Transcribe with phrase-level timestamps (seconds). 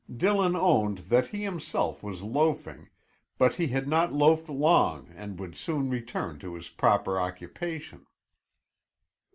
[0.17, 2.89] Dillon owned that he himself was loafing,
[3.37, 8.07] but he had not loafed long and would soon return to his proper occupation.